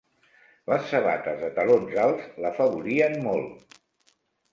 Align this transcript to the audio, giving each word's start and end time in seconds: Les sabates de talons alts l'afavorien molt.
Les 0.69 0.85
sabates 0.93 1.37
de 1.43 1.51
talons 1.59 1.93
alts 2.05 2.31
l'afavorien 2.45 3.15
molt. 3.27 3.79